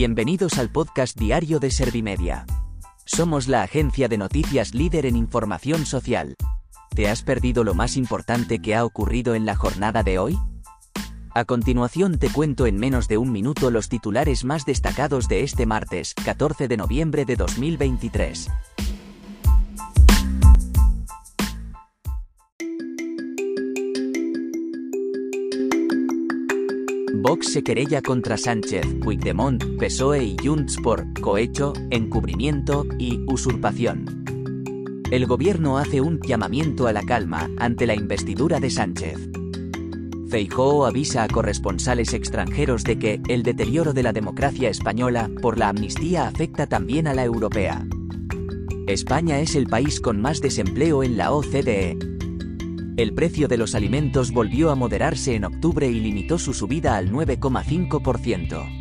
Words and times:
Bienvenidos 0.00 0.56
al 0.56 0.70
podcast 0.70 1.14
diario 1.18 1.58
de 1.60 1.70
Servimedia. 1.70 2.46
Somos 3.04 3.48
la 3.48 3.60
agencia 3.62 4.08
de 4.08 4.16
noticias 4.16 4.74
líder 4.74 5.04
en 5.04 5.14
información 5.14 5.84
social. 5.84 6.36
¿Te 6.94 7.10
has 7.10 7.22
perdido 7.22 7.64
lo 7.64 7.74
más 7.74 7.98
importante 7.98 8.60
que 8.60 8.74
ha 8.74 8.86
ocurrido 8.86 9.34
en 9.34 9.44
la 9.44 9.56
jornada 9.56 10.02
de 10.02 10.18
hoy? 10.18 10.38
A 11.34 11.44
continuación 11.44 12.18
te 12.18 12.30
cuento 12.30 12.66
en 12.66 12.78
menos 12.78 13.08
de 13.08 13.18
un 13.18 13.30
minuto 13.30 13.70
los 13.70 13.90
titulares 13.90 14.42
más 14.42 14.64
destacados 14.64 15.28
de 15.28 15.42
este 15.42 15.66
martes, 15.66 16.14
14 16.24 16.66
de 16.66 16.78
noviembre 16.78 17.26
de 17.26 17.36
2023. 17.36 18.48
Vox 27.22 27.52
se 27.52 27.62
querella 27.62 28.00
contra 28.00 28.38
Sánchez, 28.38 28.86
Puigdemont, 29.02 29.62
PSOE 29.78 30.24
y 30.24 30.36
Junts 30.42 30.78
por 30.82 31.04
cohecho, 31.20 31.74
encubrimiento 31.90 32.86
y 32.98 33.20
usurpación. 33.26 34.24
El 35.10 35.26
gobierno 35.26 35.76
hace 35.76 36.00
un 36.00 36.18
llamamiento 36.22 36.86
a 36.86 36.94
la 36.94 37.02
calma 37.02 37.50
ante 37.58 37.86
la 37.86 37.94
investidura 37.94 38.58
de 38.58 38.70
Sánchez. 38.70 39.18
Feijóo 40.30 40.86
avisa 40.86 41.24
a 41.24 41.28
corresponsales 41.28 42.14
extranjeros 42.14 42.84
de 42.84 42.98
que 42.98 43.20
el 43.28 43.42
deterioro 43.42 43.92
de 43.92 44.02
la 44.02 44.14
democracia 44.14 44.70
española 44.70 45.30
por 45.42 45.58
la 45.58 45.68
amnistía 45.68 46.26
afecta 46.26 46.68
también 46.68 47.06
a 47.06 47.12
la 47.12 47.24
europea. 47.24 47.86
España 48.86 49.40
es 49.40 49.56
el 49.56 49.66
país 49.66 50.00
con 50.00 50.22
más 50.22 50.40
desempleo 50.40 51.02
en 51.02 51.18
la 51.18 51.32
OCDE. 51.32 51.98
El 52.96 53.14
precio 53.14 53.48
de 53.48 53.56
los 53.56 53.74
alimentos 53.74 54.32
volvió 54.32 54.70
a 54.70 54.74
moderarse 54.74 55.34
en 55.34 55.44
octubre 55.44 55.88
y 55.88 56.00
limitó 56.00 56.38
su 56.38 56.52
subida 56.52 56.96
al 56.96 57.10
9,5%. 57.10 58.80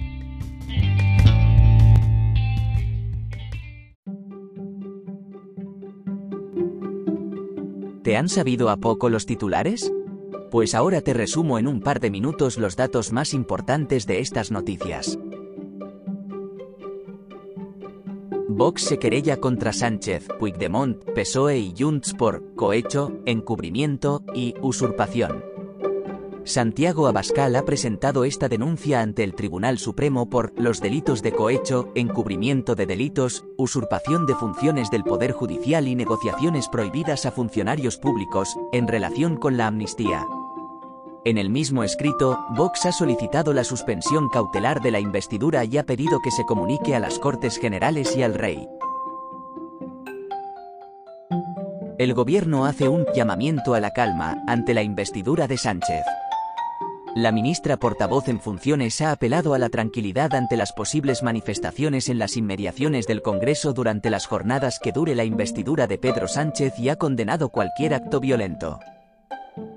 ¿Te 8.03 8.17
han 8.17 8.27
sabido 8.27 8.69
a 8.69 8.77
poco 8.77 9.09
los 9.09 9.25
titulares? 9.25 9.93
Pues 10.49 10.73
ahora 10.73 11.01
te 11.01 11.13
resumo 11.13 11.59
en 11.59 11.67
un 11.67 11.79
par 11.79 11.99
de 11.99 12.09
minutos 12.09 12.57
los 12.57 12.75
datos 12.75 13.11
más 13.13 13.35
importantes 13.35 14.07
de 14.07 14.19
estas 14.19 14.49
noticias. 14.51 15.19
Vox 18.51 18.81
se 18.81 18.97
querella 18.97 19.37
contra 19.37 19.71
Sánchez, 19.71 20.27
Puigdemont, 20.39 21.03
PSOE 21.13 21.59
y 21.59 21.73
Junts 21.77 22.15
por 22.15 22.55
cohecho, 22.55 23.11
encubrimiento 23.27 24.23
y 24.33 24.55
usurpación. 24.59 25.45
Santiago 26.45 27.05
Abascal 27.05 27.55
ha 27.55 27.63
presentado 27.63 28.23
esta 28.23 28.49
denuncia 28.49 29.01
ante 29.01 29.23
el 29.23 29.35
Tribunal 29.35 29.77
Supremo 29.77 30.31
por 30.31 30.51
los 30.59 30.81
delitos 30.81 31.21
de 31.21 31.31
cohecho, 31.31 31.91
encubrimiento 31.93 32.73
de 32.73 32.87
delitos, 32.87 33.45
usurpación 33.55 34.25
de 34.25 34.33
funciones 34.33 34.89
del 34.89 35.03
Poder 35.03 35.31
Judicial 35.31 35.87
y 35.87 35.93
negociaciones 35.93 36.69
prohibidas 36.69 37.27
a 37.27 37.31
funcionarios 37.31 37.97
públicos, 37.97 38.57
en 38.73 38.87
relación 38.87 39.37
con 39.37 39.57
la 39.57 39.67
amnistía. 39.67 40.25
En 41.29 41.37
el 41.37 41.51
mismo 41.51 41.83
escrito, 41.83 42.43
Vox 42.55 42.87
ha 42.87 42.91
solicitado 42.91 43.53
la 43.53 43.63
suspensión 43.63 44.29
cautelar 44.29 44.81
de 44.81 44.89
la 44.89 44.99
investidura 44.99 45.63
y 45.63 45.77
ha 45.77 45.83
pedido 45.83 46.21
que 46.23 46.31
se 46.31 46.43
comunique 46.43 46.95
a 46.95 46.99
las 46.99 47.19
Cortes 47.19 47.59
Generales 47.59 48.17
y 48.17 48.23
al 48.23 48.33
Rey. 48.33 48.67
El 51.99 52.15
gobierno 52.15 52.65
hace 52.65 52.89
un 52.89 53.05
llamamiento 53.13 53.75
a 53.75 53.79
la 53.79 53.91
calma 53.91 54.41
ante 54.47 54.73
la 54.73 54.81
investidura 54.81 55.47
de 55.47 55.59
Sánchez. 55.59 56.03
La 57.15 57.31
ministra 57.31 57.77
portavoz 57.77 58.27
en 58.27 58.39
funciones 58.39 58.99
ha 58.99 59.11
apelado 59.11 59.53
a 59.53 59.59
la 59.59 59.69
tranquilidad 59.69 60.33
ante 60.33 60.57
las 60.57 60.73
posibles 60.73 61.21
manifestaciones 61.21 62.09
en 62.09 62.17
las 62.17 62.37
inmediaciones 62.37 63.05
del 63.05 63.21
Congreso 63.21 63.73
durante 63.73 64.09
las 64.09 64.25
jornadas 64.25 64.79
que 64.79 64.91
dure 64.91 65.13
la 65.13 65.25
investidura 65.25 65.85
de 65.85 65.99
Pedro 65.99 66.27
Sánchez 66.27 66.79
y 66.79 66.89
ha 66.89 66.95
condenado 66.95 67.49
cualquier 67.49 67.93
acto 67.93 68.19
violento. 68.19 68.79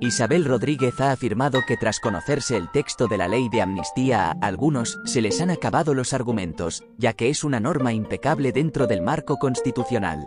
Isabel 0.02 0.44
Rodríguez 0.44 1.00
ha 1.00 1.12
afirmado 1.12 1.60
que 1.64 1.76
tras 1.76 2.00
conocerse 2.00 2.56
el 2.56 2.68
texto 2.72 3.06
de 3.06 3.16
la 3.16 3.28
ley 3.28 3.48
de 3.48 3.62
amnistía 3.62 4.30
a 4.30 4.32
algunos 4.40 4.98
se 5.04 5.20
les 5.20 5.40
han 5.40 5.50
acabado 5.50 5.94
los 5.94 6.12
argumentos, 6.12 6.82
ya 6.98 7.12
que 7.12 7.30
es 7.30 7.44
una 7.44 7.60
norma 7.60 7.92
impecable 7.92 8.50
dentro 8.50 8.88
del 8.88 9.00
marco 9.00 9.36
constitucional. 9.36 10.26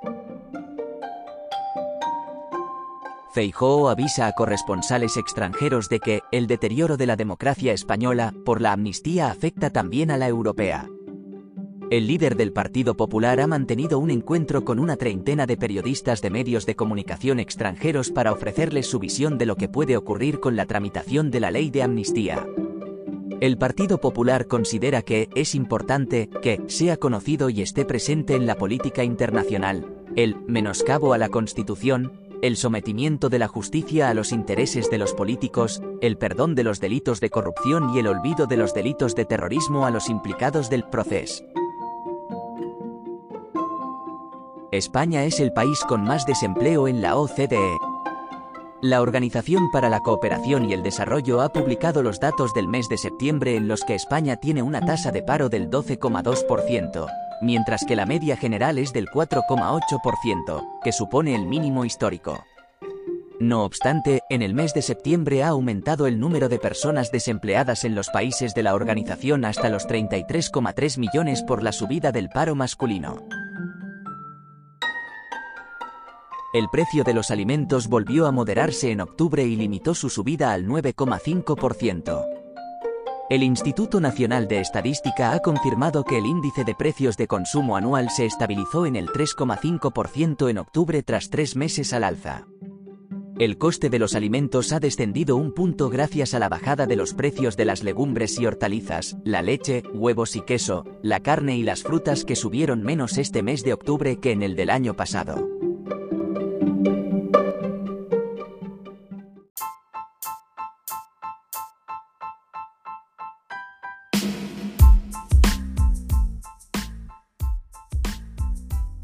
Feijóo 3.34 3.90
avisa 3.90 4.28
a 4.28 4.32
corresponsales 4.32 5.18
extranjeros 5.18 5.90
de 5.90 6.00
que 6.00 6.22
el 6.32 6.48
deterioro 6.48 6.96
de 6.96 7.08
la 7.08 7.18
democracia 7.18 7.74
española 7.74 8.34
por 8.46 8.62
la 8.62 8.72
amnistía 8.72 9.30
afecta 9.30 9.72
también 9.72 10.10
a 10.10 10.16
la 10.16 10.30
europea. 10.30 10.88
El 11.92 12.08
líder 12.08 12.36
del 12.36 12.52
Partido 12.52 12.98
Popular 12.98 13.40
ha 13.40 13.46
mantenido 13.46 14.00
un 14.00 14.10
encuentro 14.10 14.66
con 14.66 14.80
una 14.80 14.98
treintena 14.98 15.46
de 15.46 15.56
periodistas 15.56 16.20
de 16.20 16.32
medios 16.32 16.66
de 16.66 16.76
comunicación 16.76 17.40
extranjeros 17.40 18.10
para 18.10 18.32
ofrecerles 18.32 18.88
su 18.88 18.98
visión 18.98 19.38
de 19.38 19.46
lo 19.46 19.56
que 19.56 19.70
puede 19.70 19.96
ocurrir 19.96 20.40
con 20.40 20.56
la 20.56 20.66
tramitación 20.66 21.30
de 21.30 21.40
la 21.40 21.52
ley 21.52 21.70
de 21.70 21.84
amnistía. 21.84 22.48
El 23.40 23.60
Partido 23.60 24.02
Popular 24.02 24.48
considera 24.48 25.04
que 25.04 25.30
es 25.36 25.54
importante 25.54 26.28
que 26.42 26.64
sea 26.68 26.98
conocido 26.98 27.52
y 27.52 27.62
esté 27.62 27.86
presente 27.86 28.34
en 28.34 28.48
la 28.48 28.56
política 28.56 29.04
internacional, 29.04 29.86
el 30.16 30.38
menoscabo 30.48 31.14
a 31.14 31.20
la 31.20 31.30
Constitución, 31.30 32.14
el 32.42 32.58
sometimiento 32.58 33.30
de 33.30 33.38
la 33.38 33.48
justicia 33.48 34.10
a 34.10 34.16
los 34.16 34.32
intereses 34.32 34.90
de 34.90 34.98
los 34.98 35.14
políticos, 35.14 35.84
el 36.02 36.18
perdón 36.18 36.56
de 36.56 36.64
los 36.64 36.80
delitos 36.80 37.20
de 37.20 37.30
corrupción 37.30 37.94
y 37.94 38.00
el 38.00 38.08
olvido 38.08 38.48
de 38.48 38.58
los 38.58 38.74
delitos 38.74 39.14
de 39.14 39.26
terrorismo 39.26 39.86
a 39.86 39.92
los 39.92 40.10
implicados 40.10 40.72
del 40.72 40.84
proceso. 40.84 41.46
España 44.76 45.24
es 45.24 45.40
el 45.40 45.54
país 45.54 45.80
con 45.88 46.04
más 46.04 46.26
desempleo 46.26 46.88
en 46.88 47.02
la 47.02 47.16
OCDE. 47.16 47.78
La 48.82 49.02
Organización 49.02 49.72
para 49.72 49.90
la 49.90 50.02
Cooperación 50.02 50.70
y 50.70 50.74
el 50.74 50.84
Desarrollo 50.84 51.42
ha 51.42 51.50
publicado 51.50 52.04
los 52.04 52.20
datos 52.20 52.54
del 52.54 52.68
mes 52.68 52.90
de 52.90 52.98
septiembre 52.98 53.56
en 53.56 53.68
los 53.68 53.84
que 53.84 53.96
España 53.96 54.36
tiene 54.36 54.62
una 54.62 54.82
tasa 54.82 55.12
de 55.12 55.24
paro 55.24 55.50
del 55.50 55.70
12,2%, 55.70 57.08
mientras 57.42 57.86
que 57.86 57.96
la 57.96 58.06
media 58.06 58.38
general 58.38 58.78
es 58.78 58.92
del 58.94 59.08
4,8%, 59.08 60.82
que 60.84 60.92
supone 60.92 61.36
el 61.36 61.46
mínimo 61.46 61.86
histórico. 61.86 62.44
No 63.40 63.64
obstante, 63.64 64.22
en 64.30 64.42
el 64.42 64.54
mes 64.54 64.74
de 64.74 64.82
septiembre 64.82 65.44
ha 65.44 65.50
aumentado 65.50 66.08
el 66.08 66.20
número 66.20 66.48
de 66.48 66.60
personas 66.60 67.12
desempleadas 67.12 67.84
en 67.84 67.96
los 67.96 68.10
países 68.10 68.54
de 68.54 68.64
la 68.64 68.76
organización 68.76 69.46
hasta 69.46 69.70
los 69.70 69.88
33,3 69.88 71.00
millones 71.00 71.44
por 71.44 71.64
la 71.64 71.72
subida 71.72 72.12
del 72.12 72.30
paro 72.30 72.56
masculino. 72.56 73.18
El 76.56 76.70
precio 76.70 77.04
de 77.04 77.14
los 77.14 77.32
alimentos 77.32 77.90
volvió 77.90 78.28
a 78.28 78.32
moderarse 78.32 78.90
en 78.90 79.02
octubre 79.02 79.44
y 79.44 79.58
limitó 79.58 79.94
su 79.94 80.10
subida 80.10 80.54
al 80.54 80.66
9,5%. 80.66 82.26
El 83.30 83.44
Instituto 83.44 84.00
Nacional 84.00 84.48
de 84.48 84.62
Estadística 84.62 85.34
ha 85.34 85.42
confirmado 85.42 86.06
que 86.06 86.18
el 86.18 86.26
índice 86.26 86.64
de 86.64 86.74
precios 86.74 87.18
de 87.18 87.28
consumo 87.28 87.76
anual 87.76 88.10
se 88.10 88.26
estabilizó 88.26 88.86
en 88.86 88.96
el 88.96 89.08
3,5% 89.08 90.50
en 90.50 90.58
octubre 90.58 91.04
tras 91.04 91.30
tres 91.30 91.58
meses 91.58 91.92
al 91.92 92.06
alza. 92.06 92.48
El 93.38 93.58
coste 93.58 93.90
de 93.90 94.00
los 94.00 94.16
alimentos 94.16 94.72
ha 94.72 94.80
descendido 94.80 95.36
un 95.36 95.54
punto 95.54 95.90
gracias 95.90 96.34
a 96.34 96.40
la 96.40 96.48
bajada 96.48 96.86
de 96.86 96.96
los 96.96 97.14
precios 97.14 97.58
de 97.58 97.66
las 97.66 97.84
legumbres 97.84 98.40
y 98.40 98.46
hortalizas, 98.46 99.18
la 99.26 99.42
leche, 99.42 99.84
huevos 99.94 100.38
y 100.38 100.42
queso, 100.42 100.86
la 101.04 101.20
carne 101.20 101.58
y 101.58 101.64
las 101.64 101.84
frutas 101.84 102.24
que 102.24 102.38
subieron 102.38 102.82
menos 102.82 103.18
este 103.18 103.44
mes 103.44 103.62
de 103.66 103.74
octubre 103.74 104.22
que 104.22 104.32
en 104.32 104.42
el 104.42 104.56
del 104.56 104.70
año 104.70 104.96
pasado. 104.96 105.55